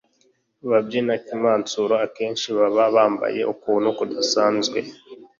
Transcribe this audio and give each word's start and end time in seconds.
Ababyina 0.65 1.11
“Ikimansuro” 1.19 1.95
akenshi 2.05 2.47
baba 2.57 2.83
bambaye 2.95 3.41
ukuntu 3.53 3.87
kudasanzwe 3.97 4.79